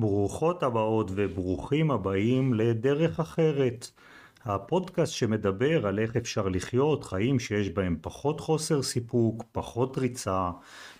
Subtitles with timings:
[0.00, 3.90] ברוכות הבאות וברוכים הבאים לדרך אחרת,
[4.44, 10.50] הפודקאסט שמדבר על איך אפשר לחיות חיים שיש בהם פחות חוסר סיפוק, פחות ריצה,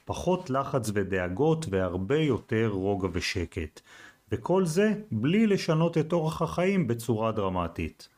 [0.05, 3.81] פחות לחץ ודאגות והרבה יותר רוגע ושקט.
[4.33, 8.09] וכל זה בלי לשנות את אורח החיים בצורה דרמטית.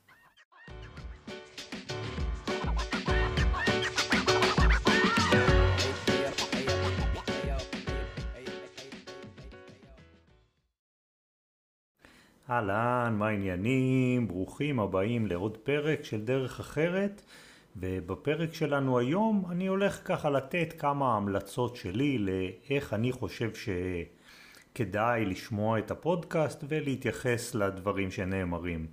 [12.50, 14.28] אהלן, מה העניינים?
[14.28, 17.22] ברוכים הבאים לעוד פרק של דרך אחרת
[17.76, 23.50] ובפרק שלנו היום אני הולך ככה לתת כמה המלצות שלי לאיך אני חושב
[24.74, 28.86] שכדאי לשמוע את הפודקאסט ולהתייחס לדברים שנאמרים.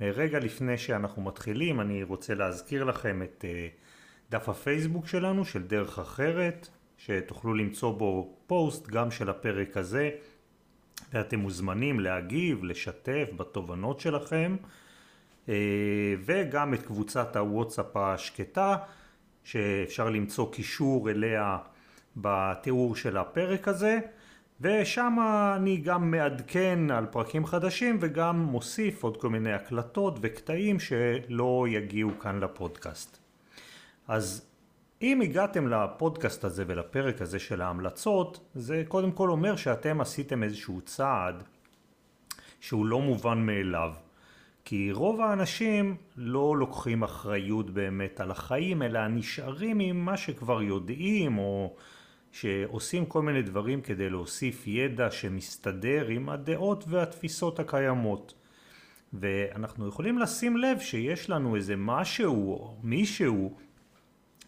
[0.00, 3.68] רגע לפני שאנחנו מתחילים אני רוצה להזכיר לכם את אה,
[4.30, 10.10] דף הפייסבוק שלנו של דרך אחרת שתוכלו למצוא בו פוסט גם של הפרק הזה
[11.12, 14.56] ואתם מוזמנים להגיב, לשתף בתובנות שלכם,
[15.48, 15.54] אה,
[16.24, 18.76] וגם את קבוצת הוואטסאפ השקטה,
[19.44, 21.58] שאפשר למצוא קישור אליה
[22.16, 23.98] בתיאור של הפרק הזה,
[24.60, 25.16] ושם
[25.56, 32.10] אני גם מעדכן על פרקים חדשים וגם מוסיף עוד כל מיני הקלטות וקטעים שלא יגיעו
[32.20, 33.18] כאן לפודקאסט.
[34.08, 34.46] אז
[35.02, 40.80] אם הגעתם לפודקאסט הזה ולפרק הזה של ההמלצות, זה קודם כל אומר שאתם עשיתם איזשהו
[40.80, 41.42] צעד
[42.60, 43.92] שהוא לא מובן מאליו.
[44.64, 51.38] כי רוב האנשים לא לוקחים אחריות באמת על החיים, אלא נשארים עם מה שכבר יודעים,
[51.38, 51.74] או
[52.32, 58.34] שעושים כל מיני דברים כדי להוסיף ידע שמסתדר עם הדעות והתפיסות הקיימות.
[59.12, 63.56] ואנחנו יכולים לשים לב שיש לנו איזה משהו או מישהו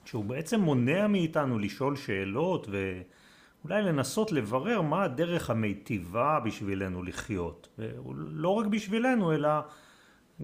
[0.04, 7.68] שהוא בעצם מונע מאיתנו לשאול שאלות ואולי לנסות לברר מה הדרך המיטיבה בשבילנו לחיות.
[8.16, 9.50] לא רק בשבילנו אלא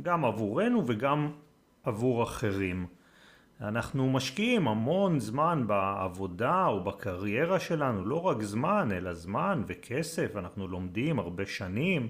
[0.03, 1.31] גם עבורנו וגם
[1.85, 2.87] עבור אחרים.
[3.61, 10.69] אנחנו משקיעים המון זמן בעבודה או בקריירה שלנו, לא רק זמן אלא זמן וכסף, אנחנו
[10.69, 12.09] לומדים הרבה שנים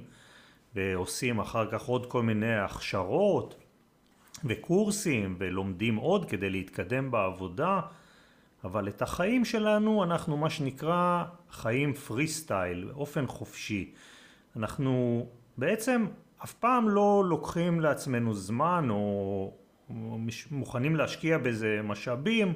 [0.75, 3.66] ועושים אחר כך עוד כל מיני הכשרות
[4.45, 7.81] וקורסים ולומדים עוד כדי להתקדם בעבודה,
[8.65, 13.93] אבל את החיים שלנו אנחנו מה שנקרא חיים פרי סטייל, באופן חופשי.
[14.57, 15.27] אנחנו
[15.57, 16.07] בעצם
[16.45, 19.53] אף פעם לא לוקחים לעצמנו זמן או
[20.51, 22.53] מוכנים להשקיע בזה משאבים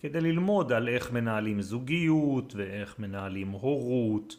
[0.00, 4.36] כדי ללמוד על איך מנהלים זוגיות ואיך מנהלים הורות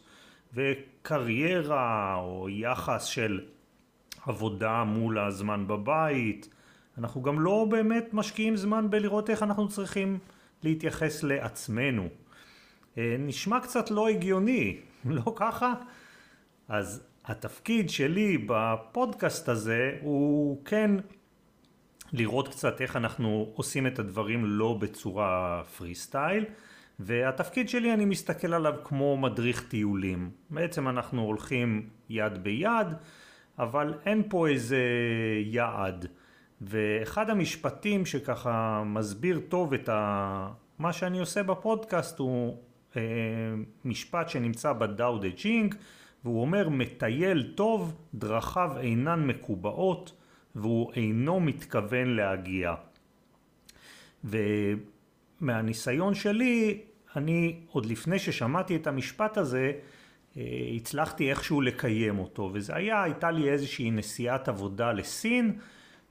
[0.54, 3.40] וקריירה או יחס של
[4.26, 6.48] עבודה מול הזמן בבית
[6.98, 10.18] אנחנו גם לא באמת משקיעים זמן בלראות איך אנחנו צריכים
[10.62, 12.08] להתייחס לעצמנו.
[12.98, 15.74] אה, נשמע קצת לא הגיוני, לא ככה?
[16.68, 20.90] אז התפקיד שלי בפודקאסט הזה הוא כן
[22.12, 26.44] לראות קצת איך אנחנו עושים את הדברים לא בצורה פרי סטייל
[27.00, 30.30] והתפקיד שלי אני מסתכל עליו כמו מדריך טיולים.
[30.50, 32.86] בעצם אנחנו הולכים יד ביד
[33.58, 34.82] אבל אין פה איזה
[35.44, 36.06] יעד.
[36.60, 40.50] ואחד המשפטים שככה מסביר טוב את ה...
[40.78, 42.56] מה שאני עושה בפודקאסט הוא
[42.96, 43.02] אה,
[43.84, 45.74] משפט שנמצא בדאו דה ג'ינג
[46.24, 50.12] והוא אומר מטייל טוב דרכיו אינן מקובעות
[50.54, 52.74] והוא אינו מתכוון להגיע.
[54.24, 56.80] ומהניסיון שלי
[57.16, 59.72] אני עוד לפני ששמעתי את המשפט הזה
[60.36, 60.42] אה,
[60.76, 65.58] הצלחתי איכשהו לקיים אותו וזה היה הייתה לי איזושהי נסיעת עבודה לסין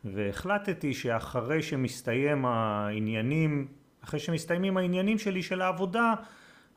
[0.06, 3.68] והחלטתי שאחרי שמסתיים העניינים,
[4.04, 6.14] אחרי שמסתיימים העניינים שלי של העבודה,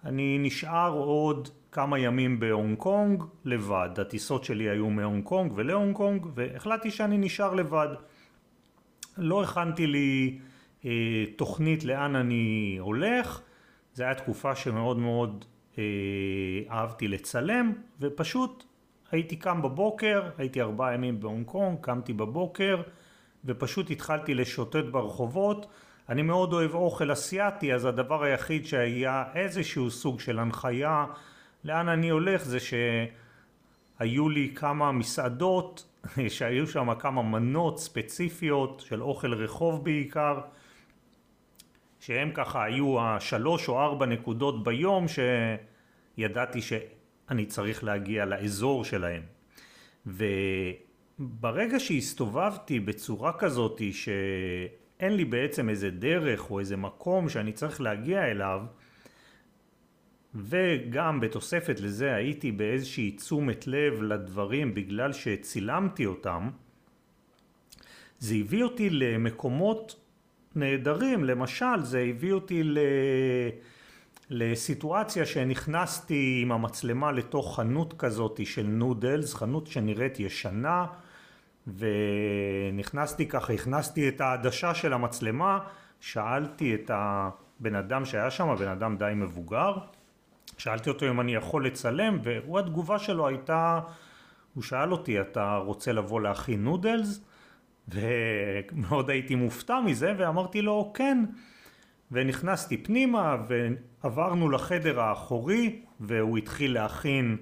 [0.04, 3.90] אני נשאר עוד כמה ימים בהונג קונג לבד.
[3.98, 7.88] הטיסות שלי היו מהונג קונג ולהונג קונג, והחלטתי שאני נשאר לבד.
[9.18, 10.38] לא הכנתי לי
[10.84, 13.40] אה, תוכנית לאן אני הולך,
[13.94, 15.44] זו הייתה תקופה שמאוד מאוד
[15.78, 15.84] אה,
[16.70, 18.64] אהבתי לצלם, ופשוט
[19.10, 22.82] הייתי קם בבוקר, הייתי ארבעה ימים בהונג קונג, קמתי בבוקר,
[23.44, 25.66] ופשוט התחלתי לשוטט ברחובות.
[26.08, 31.06] אני מאוד אוהב אוכל אסיאתי, אז הדבר היחיד שהיה איזשהו סוג של הנחיה
[31.64, 35.86] לאן אני הולך זה שהיו לי כמה מסעדות,
[36.28, 40.40] שהיו שם כמה מנות ספציפיות של אוכל רחוב בעיקר,
[42.00, 45.06] שהם ככה היו השלוש או ארבע נקודות ביום
[46.18, 49.22] שידעתי שאני צריך להגיע לאזור שלהם.
[50.06, 50.24] ו...
[51.22, 58.30] ברגע שהסתובבתי בצורה כזאת שאין לי בעצם איזה דרך או איזה מקום שאני צריך להגיע
[58.30, 58.60] אליו,
[60.34, 66.50] וגם בתוספת לזה הייתי באיזושהי תשומת לב לדברים בגלל שצילמתי אותם,
[68.18, 70.00] זה הביא אותי למקומות
[70.54, 72.78] נהדרים, למשל זה הביא אותי ל...
[74.30, 80.86] לסיטואציה שנכנסתי עם המצלמה לתוך חנות כזאת של נודלס, חנות שנראית ישנה
[81.66, 85.58] ונכנסתי ככה, הכנסתי את העדשה של המצלמה,
[86.00, 89.74] שאלתי את הבן אדם שהיה שם, הבן אדם די מבוגר,
[90.58, 93.80] שאלתי אותו אם אני יכול לצלם והוא התגובה שלו הייתה,
[94.54, 97.20] הוא שאל אותי אתה רוצה לבוא להכין נודלס?
[97.88, 101.24] ומאוד הייתי מופתע מזה ואמרתי לו כן
[102.12, 103.36] ונכנסתי פנימה
[104.02, 107.36] ועברנו לחדר האחורי והוא התחיל להכין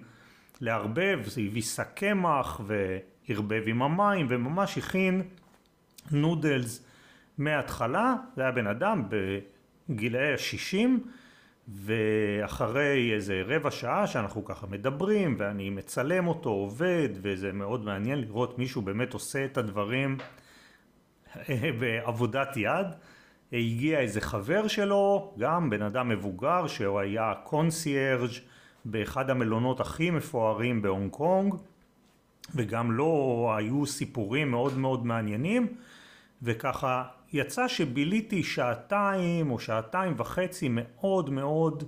[0.61, 2.61] לערבב, זה הביא שק קמח
[3.28, 5.22] וערבב עם המים וממש הכין
[6.11, 6.84] נודלס
[7.38, 9.05] מההתחלה, זה היה בן אדם
[9.88, 11.05] בגילאי השישים
[11.69, 18.58] ואחרי איזה רבע שעה שאנחנו ככה מדברים ואני מצלם אותו עובד וזה מאוד מעניין לראות
[18.58, 20.17] מישהו באמת עושה את הדברים
[21.81, 22.87] בעבודת יד.
[23.52, 28.31] הגיע איזה חבר שלו גם בן אדם מבוגר שהוא היה קונסיירג'
[28.84, 31.55] באחד המלונות הכי מפוארים בהונג קונג
[32.55, 35.67] וגם לו היו סיפורים מאוד מאוד מעניינים
[36.43, 41.85] וככה יצא שביליתי שעתיים או שעתיים וחצי מאוד מאוד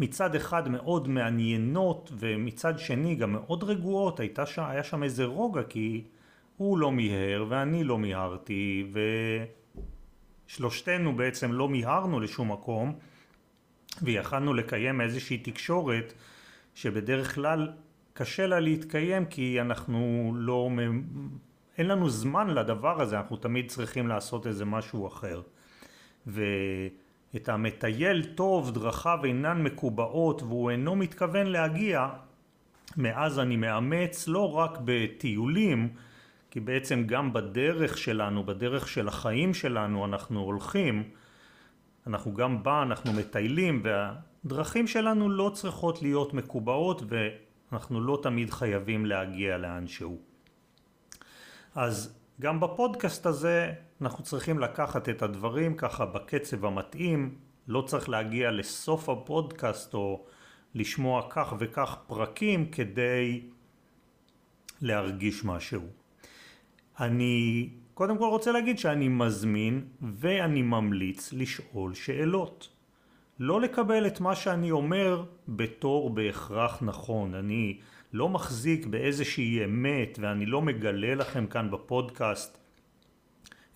[0.00, 5.62] מצד אחד מאוד מעניינות ומצד שני גם מאוד רגועות, הייתה שם, היה שם איזה רוגע
[5.62, 6.04] כי
[6.56, 8.92] הוא לא מיהר ואני לא מיהרתי
[10.48, 12.98] ושלושתנו בעצם לא מיהרנו לשום מקום
[14.02, 16.12] ויכלנו לקיים איזושהי תקשורת
[16.74, 17.72] שבדרך כלל
[18.16, 20.70] קשה לה להתקיים כי אנחנו לא
[21.78, 25.42] אין לנו זמן לדבר הזה, אנחנו תמיד צריכים לעשות איזה משהו אחר.
[26.26, 32.08] ואת המטייל טוב, דרכיו אינן מקובעות והוא אינו מתכוון להגיע,
[32.96, 35.88] מאז אני מאמץ לא רק בטיולים,
[36.50, 41.02] כי בעצם גם בדרך שלנו, בדרך של החיים שלנו אנחנו הולכים,
[42.06, 47.02] אנחנו גם בה, אנחנו מטיילים והדרכים שלנו לא צריכות להיות מקובעות
[47.72, 50.18] ואנחנו לא תמיד חייבים להגיע לאנשהו.
[51.74, 58.50] אז גם בפודקאסט הזה אנחנו צריכים לקחת את הדברים ככה בקצב המתאים, לא צריך להגיע
[58.50, 60.24] לסוף הפודקאסט או
[60.74, 63.40] לשמוע כך וכך פרקים כדי
[64.80, 65.82] להרגיש משהו.
[67.00, 72.75] אני קודם כל רוצה להגיד שאני מזמין ואני ממליץ לשאול שאלות.
[73.38, 77.34] לא לקבל את מה שאני אומר בתור בהכרח נכון.
[77.34, 77.78] אני
[78.12, 82.58] לא מחזיק באיזושהי אמת ואני לא מגלה לכם כאן בפודקאסט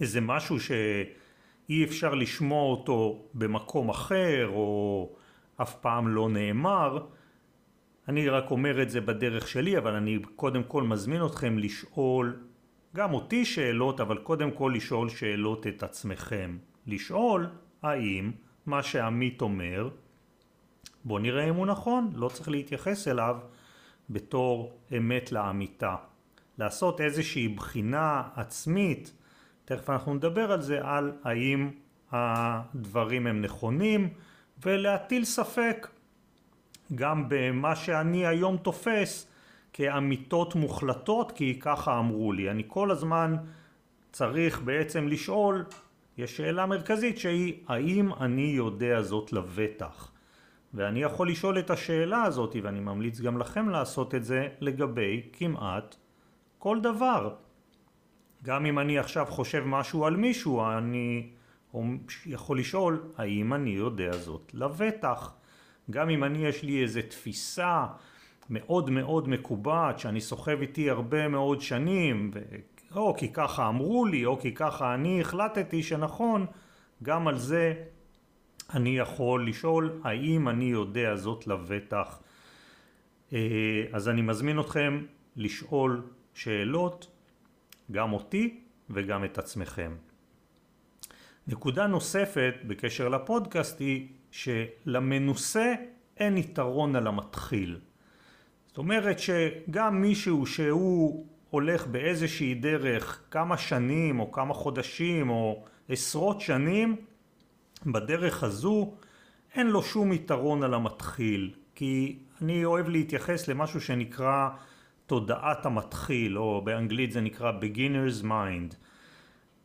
[0.01, 5.11] איזה משהו שאי אפשר לשמוע אותו במקום אחר או
[5.57, 7.07] אף פעם לא נאמר
[8.09, 12.37] אני רק אומר את זה בדרך שלי אבל אני קודם כל מזמין אתכם לשאול
[12.97, 17.47] גם אותי שאלות אבל קודם כל לשאול שאלות את עצמכם לשאול
[17.83, 18.31] האם
[18.67, 19.89] מה שעמית אומר
[21.05, 23.37] בוא נראה אם הוא נכון לא צריך להתייחס אליו
[24.11, 25.97] בתור אמת לאמיתה.
[26.59, 29.13] לעשות איזושהי בחינה עצמית,
[29.65, 31.71] תכף אנחנו נדבר על זה, על האם
[32.13, 34.09] הדברים הם נכונים
[34.65, 35.89] ולהטיל ספק
[36.95, 39.27] גם במה שאני היום תופס
[39.73, 42.51] כאמיתות מוחלטות כי ככה אמרו לי.
[42.51, 43.37] אני כל הזמן
[44.13, 45.65] צריך בעצם לשאול,
[46.21, 50.13] יש שאלה מרכזית שהיא האם אני יודע זאת לבטח?
[50.75, 55.97] ואני יכול לשאול את השאלה הזאת, ואני ממליץ גם לכם לעשות את זה לגבי כמעט
[56.59, 57.35] כל דבר.
[58.43, 61.31] גם אם אני עכשיו חושב משהו על מישהו, אני
[62.27, 65.35] יכול לשאול האם אני יודע זאת לבטח.
[65.91, 67.87] גם אם אני יש לי איזה תפיסה
[68.51, 72.31] מאוד מאוד מקובעת שאני סוחב איתי הרבה מאוד שנים.
[72.95, 76.47] או כי ככה אמרו לי, או כי ככה אני החלטתי שנכון,
[77.03, 77.75] גם על זה
[78.75, 82.21] אני יכול לשאול האם אני יודע זאת לבטח.
[83.33, 83.39] אה,
[83.93, 85.05] אז אני מזמין אתכם
[85.37, 86.03] לשאול
[86.35, 87.07] שאלות,
[87.93, 89.95] גם אותי וגם את עצמכם.
[91.47, 95.75] נקודה נוספת בקשר לפודקאסט היא שלמנוסה
[96.17, 97.79] אין יתרון על המתחיל.
[98.67, 106.41] זאת אומרת שגם מישהו שהוא הולך באיזושהי דרך כמה שנים או כמה חודשים או עשרות
[106.41, 106.97] שנים
[107.87, 108.95] בדרך הזו
[109.55, 114.49] אין לו שום יתרון על המתחיל, כי אני אוהב להתייחס למשהו שנקרא
[115.07, 118.75] תודעת המתחיל, או באנגלית זה נקרא beginner's mind.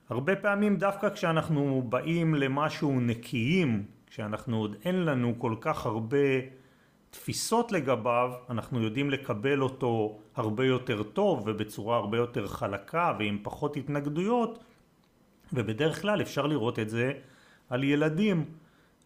[0.10, 6.18] הרבה פעמים דווקא כשאנחנו באים למשהו נקיים, כשאנחנו עוד אין לנו כל כך הרבה
[7.16, 13.78] תפיסות לגביו, אנחנו יודעים לקבל אותו הרבה יותר טוב ובצורה הרבה יותר חלקה ועם פחות
[13.78, 14.64] התנגדויות,
[15.54, 17.12] ובדרך כלל אפשר לראות את זה
[17.70, 18.46] על ילדים.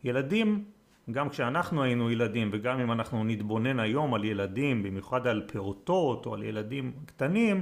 [0.04, 0.64] ילדים,
[1.12, 6.34] גם כשאנחנו היינו ילדים וגם אם אנחנו נתבונן היום על ילדים, במיוחד על פעוטות או
[6.34, 7.62] על ילדים קטנים,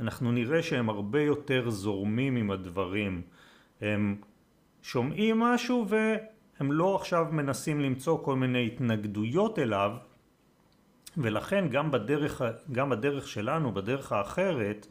[0.00, 3.22] אנחנו נראה שהם הרבה יותר זורמים עם הדברים.
[3.80, 4.16] הם
[4.82, 5.86] שומעים משהו
[6.60, 9.92] והם לא עכשיו מנסים למצוא כל מיני התנגדויות אליו,
[11.16, 12.42] ולכן גם בדרך,
[12.72, 14.86] גם בדרך שלנו, בדרך האחרת,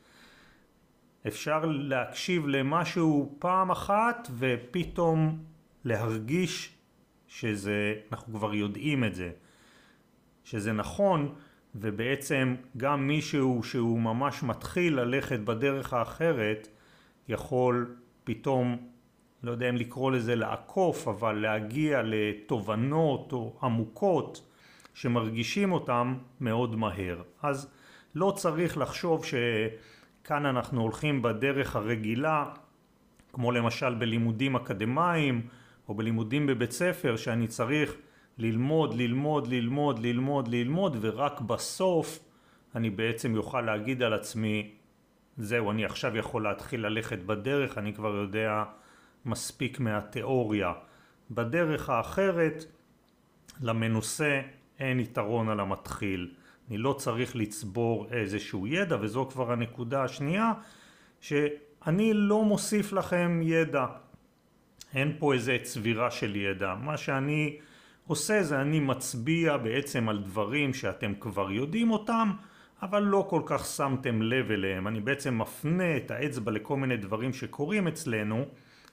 [1.27, 5.43] אפשר להקשיב למשהו פעם אחת ופתאום
[5.85, 6.73] להרגיש
[7.27, 9.31] שזה, אנחנו כבר יודעים את זה,
[10.43, 11.35] שזה נכון
[11.75, 16.67] ובעצם גם מישהו שהוא ממש מתחיל ללכת בדרך האחרת
[17.27, 18.89] יכול פתאום,
[19.43, 24.41] לא יודע אם לקרוא לזה לעקוף, אבל להגיע לתובנות או עמוקות
[24.93, 27.21] שמרגישים אותם מאוד מהר.
[27.41, 27.71] אז
[28.15, 32.45] לא צריך לחשוב שכאן אנחנו הולכים בדרך הרגילה,
[33.33, 35.47] כמו למשל בלימודים אקדמיים
[35.87, 37.95] או בלימודים בבית ספר, שאני צריך
[38.37, 42.19] ללמוד, ללמוד, ללמוד, ללמוד, ללמוד, ורק בסוף
[42.75, 44.71] אני בעצם יוכל להגיד על עצמי,
[45.37, 48.63] זהו, אני עכשיו יכול להתחיל ללכת בדרך, אני כבר יודע
[49.25, 50.73] מספיק מהתיאוריה.
[51.31, 52.65] בדרך האחרת,
[53.61, 54.41] למנוסה
[54.79, 56.33] אין יתרון על המתחיל.
[56.69, 60.51] אני לא צריך לצבור איזשהו ידע, וזו כבר הנקודה השנייה,
[61.21, 63.85] שאני לא מוסיף לכם ידע.
[64.95, 66.75] אין פה איזה צבירה של ידע.
[66.75, 67.59] מה שאני
[68.07, 72.31] עושה זה אני מצביע בעצם על דברים שאתם כבר יודעים אותם,
[72.81, 74.87] אבל לא כל כך שמתם לב אליהם.
[74.87, 78.45] אני בעצם מפנה את האצבע לכל מיני דברים שקורים אצלנו,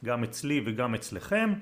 [0.04, 1.52] גם אצלי וגם אצלכם,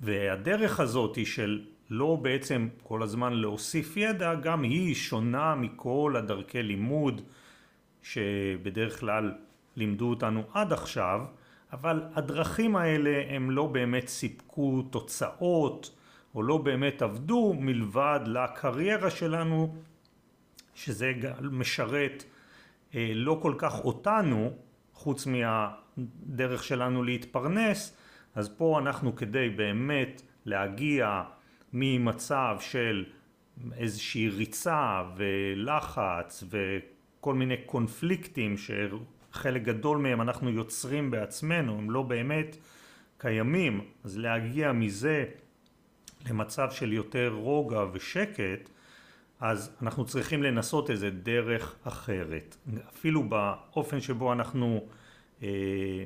[0.00, 6.62] והדרך הזאת היא של לא בעצם כל הזמן להוסיף ידע, גם היא שונה מכל הדרכי
[6.62, 7.20] לימוד
[8.02, 9.34] שבדרך כלל
[9.76, 11.24] לימדו אותנו עד עכשיו,
[11.72, 15.96] אבל הדרכים האלה הם לא באמת סיפקו תוצאות
[16.34, 19.74] או לא באמת עבדו מלבד לקריירה שלנו
[20.74, 22.24] שזה משרת
[22.94, 24.52] אה, לא כל כך אותנו
[25.02, 27.96] חוץ מהדרך שלנו להתפרנס
[28.34, 31.22] אז פה אנחנו כדי באמת להגיע
[31.72, 33.04] ממצב של
[33.76, 38.56] איזושהי ריצה ולחץ וכל מיני קונפליקטים
[39.32, 42.56] חלק גדול מהם אנחנו יוצרים בעצמנו, הם לא באמת
[43.18, 45.24] קיימים, אז להגיע מזה
[46.30, 48.70] למצב של יותר רוגע ושקט,
[49.42, 52.56] אז אנחנו צריכים לנסות איזה דרך אחרת.
[52.88, 54.86] אפילו באופן שבו אנחנו
[55.42, 55.48] אה,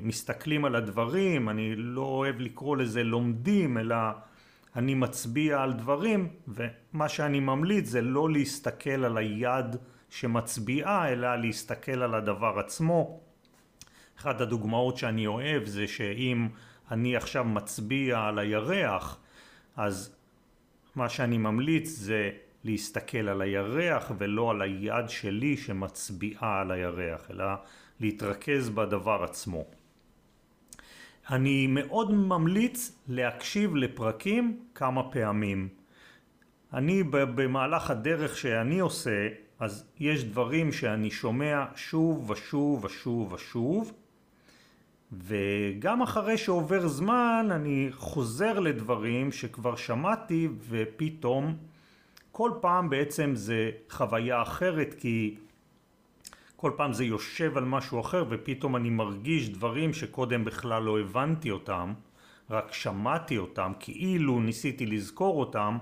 [0.01, 3.95] מסתכלים על הדברים, אני לא אוהב לקרוא לזה לומדים, אלא
[4.75, 9.75] אני מצביע על דברים, ומה שאני ממליץ זה לא להסתכל על היד
[10.09, 13.19] שמצביעה אלא להסתכל על הדבר עצמו.
[14.19, 16.47] אחת הדוגמאות שאני אוהב זה שאם
[16.91, 19.19] אני עכשיו מצביע על הירח
[19.75, 20.15] אז
[20.95, 22.31] מה שאני ממליץ זה
[22.67, 27.45] להסתכל על הירח ולא על היד שלי שמצביעה על הירח אלא
[27.99, 29.65] להתרכז בדבר עצמו.
[31.29, 35.69] אני מאוד ממליץ להקשיב לפרקים כמה פעמים.
[36.73, 39.27] אני במהלך הדרך שאני עושה
[39.59, 43.91] אז יש דברים שאני שומע שוב ושוב ושוב ושוב
[45.11, 51.57] וגם אחרי שעובר זמן אני חוזר לדברים שכבר שמעתי ופתאום
[52.37, 55.35] כל פעם בעצם זה חוויה אחרת כי
[56.55, 61.51] כל פעם זה יושב על משהו אחר ופתאום אני מרגיש דברים שקודם בכלל לא הבנתי
[61.51, 61.93] אותם
[62.49, 65.77] רק שמעתי אותם כאילו ניסיתי לזכור אותם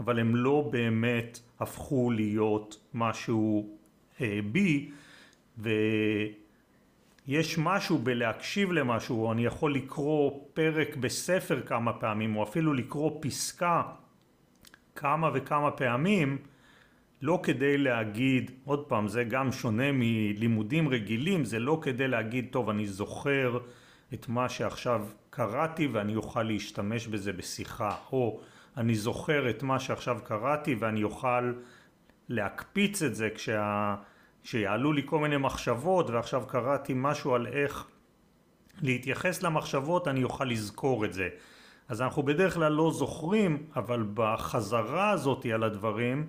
[0.00, 3.76] אבל הם לא באמת הפכו להיות משהו
[4.20, 4.90] אה, בי.
[5.58, 13.82] ויש משהו בלהקשיב למשהו אני יכול לקרוא פרק בספר כמה פעמים או אפילו לקרוא פסקה
[14.94, 16.38] כמה וכמה פעמים
[17.22, 22.70] לא כדי להגיד, עוד פעם זה גם שונה מלימודים רגילים, זה לא כדי להגיד טוב
[22.70, 23.58] אני זוכר
[24.14, 28.40] את מה שעכשיו קראתי ואני אוכל להשתמש בזה בשיחה או
[28.76, 31.52] אני זוכר את מה שעכשיו קראתי ואני אוכל
[32.28, 33.96] להקפיץ את זה כשה...
[34.44, 37.86] כשיעלו לי כל מיני מחשבות ועכשיו קראתי משהו על איך
[38.82, 41.28] להתייחס למחשבות אני אוכל לזכור את זה.
[41.88, 46.26] אז אנחנו בדרך כלל לא זוכרים אבל בחזרה הזאת על הדברים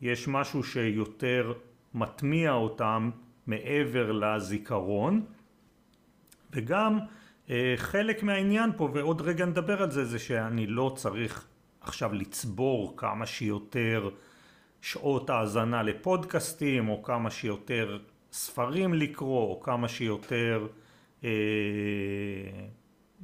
[0.00, 1.52] יש משהו שיותר
[1.94, 3.10] מטמיע אותם
[3.46, 5.24] מעבר לזיכרון.
[6.50, 6.98] וגם
[7.50, 11.46] אה, חלק מהעניין פה, ועוד רגע נדבר על זה, זה שאני לא צריך
[11.80, 14.10] עכשיו לצבור כמה שיותר
[14.82, 17.98] שעות האזנה לפודקאסטים, או כמה שיותר
[18.32, 20.66] ספרים לקרוא, או כמה שיותר...
[21.24, 21.30] אה,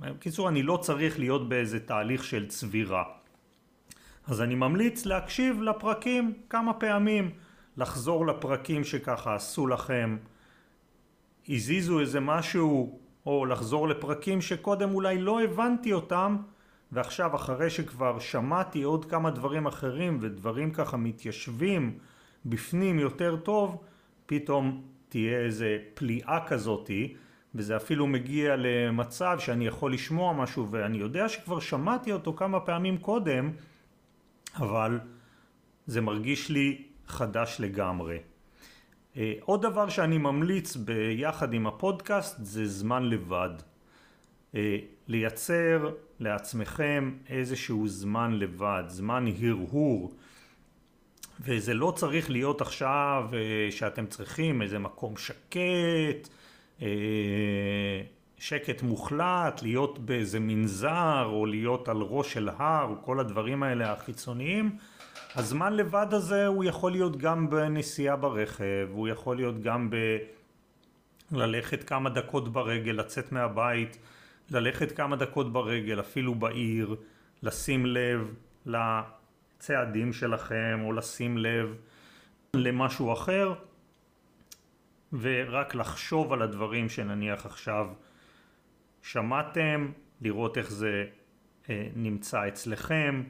[0.00, 3.04] בקיצור, אני לא צריך להיות באיזה תהליך של צבירה.
[4.26, 7.30] אז אני ממליץ להקשיב לפרקים כמה פעמים,
[7.76, 10.16] לחזור לפרקים שככה עשו לכם,
[11.48, 16.36] הזיזו איזה משהו, או לחזור לפרקים שקודם אולי לא הבנתי אותם,
[16.92, 21.98] ועכשיו אחרי שכבר שמעתי עוד כמה דברים אחרים ודברים ככה מתיישבים
[22.46, 23.82] בפנים יותר טוב,
[24.26, 27.14] פתאום תהיה איזה פליאה כזאתי,
[27.54, 32.98] וזה אפילו מגיע למצב שאני יכול לשמוע משהו ואני יודע שכבר שמעתי אותו כמה פעמים
[32.98, 33.50] קודם,
[34.56, 35.00] אבל
[35.86, 38.18] זה מרגיש לי חדש לגמרי.
[39.16, 43.50] אה, עוד דבר שאני ממליץ ביחד עם הפודקאסט זה זמן לבד.
[44.54, 44.76] אה,
[45.08, 50.14] לייצר לעצמכם איזשהו זמן לבד, זמן הרהור.
[51.40, 56.28] וזה לא צריך להיות עכשיו אה, שאתם צריכים איזה מקום שקט,
[58.38, 64.76] שקט מוחלט, להיות באיזה מנזר או להיות על ראש של הר, כל הדברים האלה החיצוניים.
[65.34, 69.96] הזמן לבד הזה הוא יכול להיות גם בנסיעה ברכב, הוא יכול להיות גם ב...
[71.32, 73.98] ללכת כמה דקות ברגל, לצאת מהבית,
[74.50, 76.96] ללכת כמה דקות ברגל, אפילו בעיר,
[77.42, 78.34] לשים לב
[78.66, 81.74] לצעדים שלכם או לשים לב
[82.54, 83.54] למשהו אחר
[85.12, 87.86] ורק לחשוב על הדברים שנניח עכשיו
[89.02, 91.04] שמעתם, לראות איך זה
[91.70, 93.22] אה, נמצא אצלכם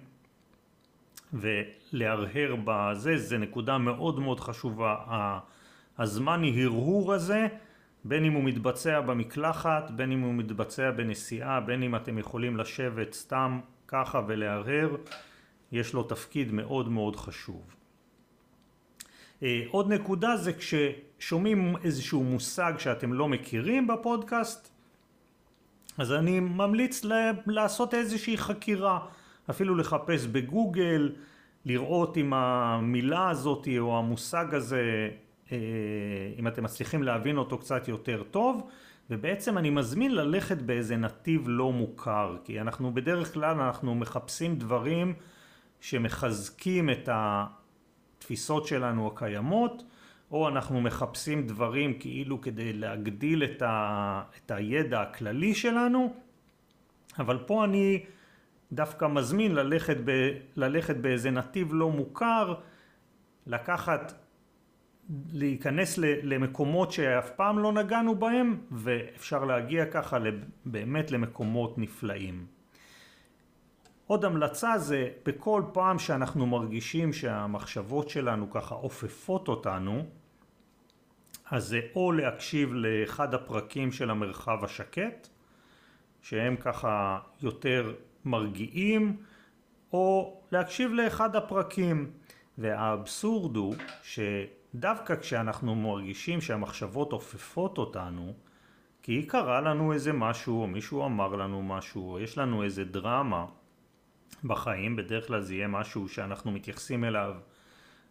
[1.33, 4.97] ולהרהר בזה, זה נקודה מאוד מאוד חשובה.
[5.99, 7.47] הזמן הרהור הזה,
[8.05, 13.13] בין אם הוא מתבצע במקלחת, בין אם הוא מתבצע בנסיעה, בין אם אתם יכולים לשבת
[13.13, 14.97] סתם ככה ולהרהר,
[15.73, 17.80] יש לו תפקיד מאוד מאוד חשוב.
[19.43, 24.71] אה, עוד נקודה זה כששומעים איזשהו מושג שאתם לא מכירים בפודקאסט,
[25.99, 27.05] אז אני ממליץ
[27.47, 28.99] לעשות איזושהי חקירה.
[29.51, 31.13] אפילו לחפש בגוגל,
[31.65, 35.11] לראות אם המילה הזאת או המושג הזה,
[35.53, 35.59] אה,
[36.39, 38.71] אם אתם מצליחים להבין אותו קצת יותר טוב,
[39.11, 45.15] ובעצם אני מזמין ללכת באיזה נתיב לא מוכר, כי אנחנו בדרך כלל אנחנו מחפשים דברים
[45.81, 47.09] שמחזקים את
[48.21, 49.83] התפיסות שלנו הקיימות,
[50.31, 56.15] או אנחנו מחפשים דברים כאילו כדי להגדיל את, ה, את הידע הכללי שלנו,
[57.19, 58.05] אבל פה אני
[58.73, 60.11] דווקא מזמין ללכת, ב,
[60.57, 62.55] ללכת באיזה נתיב לא מוכר,
[63.47, 64.13] לקחת,
[65.33, 70.19] להיכנס למקומות שאף פעם לא נגענו בהם, ואפשר להגיע ככה
[70.65, 72.60] באמת למקומות נפלאים.
[74.11, 80.05] עוד המלצה זה בכל פעם שאנחנו מרגישים שהמחשבות שלנו ככה עופפות אותנו,
[81.51, 85.29] אז זה או להקשיב לאחד הפרקים של המרחב השקט,
[86.23, 87.95] שהם ככה יותר
[88.25, 89.17] מרגיעים
[89.93, 92.11] או להקשיב לאחד הפרקים.
[92.59, 98.33] והאבסורד הוא שדווקא כשאנחנו מרגישים שהמחשבות עופפות אותנו
[99.03, 103.47] כי קרה לנו איזה משהו או מישהו אמר לנו משהו או יש לנו איזה דרמה
[104.45, 107.35] בחיים בדרך כלל זה יהיה משהו שאנחנו מתייחסים אליו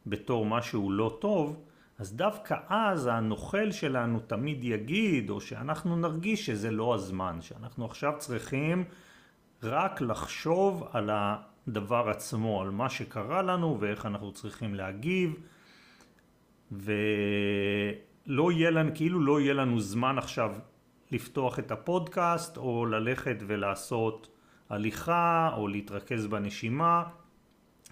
[0.08, 1.64] בתור משהו לא טוב
[2.00, 8.14] אז דווקא אז הנוכל שלנו תמיד יגיד או שאנחנו נרגיש שזה לא הזמן שאנחנו עכשיו
[8.18, 8.84] צריכים
[9.64, 15.36] רק לחשוב על הדבר עצמו, על מה שקרה לנו ואיך אנחנו צריכים להגיב.
[16.72, 20.56] ולא יהיה לנו, כאילו לא יהיה לנו זמן עכשיו
[21.12, 24.39] לפתוח את הפודקאסט או ללכת ולעשות
[24.70, 27.04] הליכה או להתרכז בנשימה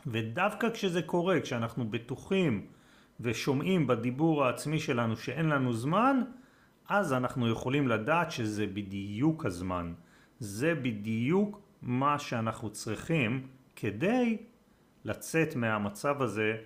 [0.08, 2.68] ודווקא כשזה קורה, כשאנחנו בטוחים
[3.20, 6.22] ושומעים בדיבור העצמי שלנו שאין לנו זמן,
[6.90, 9.94] אז אנחנו יכולים לדעת שזה בדיוק הזמן.
[10.40, 14.38] זה בדיוק מה שאנחנו צריכים כדי
[15.06, 16.58] לצאת מהמצב הזה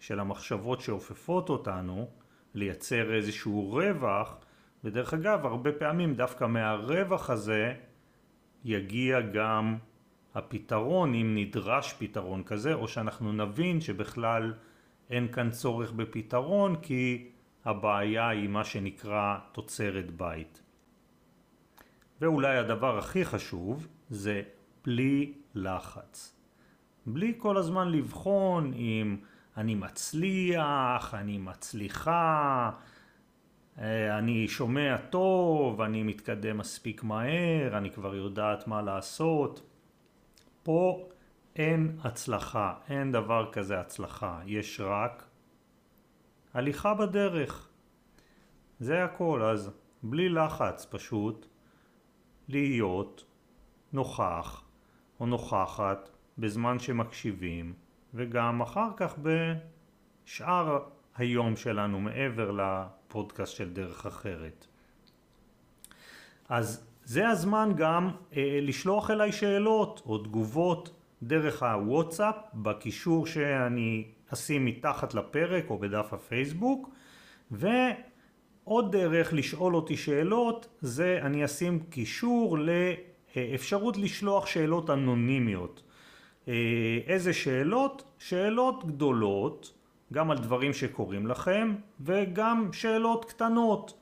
[0.00, 2.08] של המחשבות שאופפות אותנו,
[2.54, 4.36] לייצר איזשהו רווח,
[4.84, 7.74] ודרך אגב הרבה פעמים דווקא מהרווח הזה
[8.64, 9.76] יגיע גם
[10.34, 14.54] הפתרון אם נדרש פתרון כזה או שאנחנו נבין שבכלל
[15.10, 17.28] אין כאן צורך בפתרון כי
[17.64, 20.62] הבעיה היא מה שנקרא תוצרת בית.
[22.20, 24.42] ואולי הדבר הכי חשוב זה
[24.84, 26.36] בלי לחץ.
[27.06, 29.16] בלי כל הזמן לבחון אם
[29.56, 32.70] אני מצליח, אני מצליחה,
[33.80, 39.62] אני שומע טוב, אני מתקדם מספיק מהר, אני כבר יודעת מה לעשות.
[40.62, 41.08] פה
[41.56, 45.24] אין הצלחה, אין דבר כזה הצלחה, יש רק
[46.54, 47.68] הליכה בדרך.
[48.80, 49.70] זה הכל, אז
[50.02, 51.46] בלי לחץ פשוט
[52.48, 53.24] להיות
[53.92, 54.64] נוכח
[55.20, 57.74] או נוכחת בזמן שמקשיבים
[58.14, 60.78] וגם אחר כך בשאר
[61.20, 64.66] היום שלנו מעבר לפודקאסט של דרך אחרת.
[66.48, 70.90] אז זה הזמן גם אה, לשלוח אליי שאלות או תגובות
[71.22, 76.90] דרך הוואטסאפ בקישור שאני אשים מתחת לפרק או בדף הפייסבוק
[77.50, 85.82] ועוד דרך לשאול אותי שאלות זה אני אשים קישור לאפשרות לשלוח שאלות אנונימיות.
[86.48, 86.54] אה,
[87.06, 88.04] איזה שאלות?
[88.18, 89.79] שאלות גדולות
[90.12, 93.94] גם על דברים שקורים לכם וגם שאלות קטנות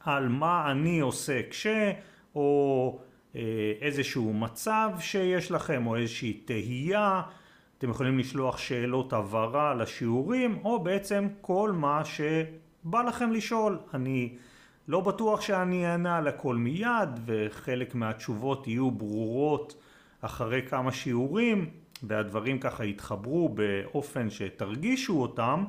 [0.00, 1.66] על מה אני עושה כש
[2.34, 2.98] או
[3.36, 7.22] אה, איזשהו מצב שיש לכם או איזושהי תהייה.
[7.78, 13.78] אתם יכולים לשלוח שאלות הבהרה לשיעורים או בעצם כל מה שבא לכם לשאול.
[13.94, 14.36] אני
[14.88, 19.76] לא בטוח שאני אענה על הכל מיד וחלק מהתשובות יהיו ברורות
[20.20, 21.70] אחרי כמה שיעורים
[22.02, 25.64] והדברים ככה יתחברו באופן שתרגישו אותם,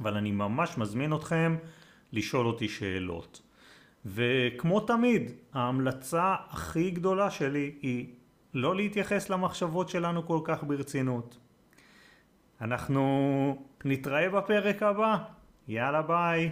[0.00, 1.56] אבל אני ממש מזמין אתכם
[2.12, 3.42] לשאול אותי שאלות.
[4.06, 8.06] וכמו תמיד, ההמלצה הכי גדולה שלי היא
[8.54, 11.38] לא להתייחס למחשבות שלנו כל כך ברצינות.
[12.60, 15.16] אנחנו נתראה בפרק הבא,
[15.68, 16.50] יאללה ביי.